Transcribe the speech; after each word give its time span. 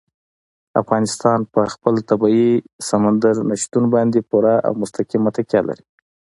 افغانستان 0.81 1.39
په 1.53 1.61
خپل 1.73 1.95
طبیعي 2.09 2.51
سمندر 2.89 3.35
نه 3.49 3.55
شتون 3.61 3.83
باندې 3.95 4.27
پوره 4.29 4.55
او 4.67 4.71
مستقیمه 4.81 5.29
تکیه 5.37 5.61
لري. 5.67 5.85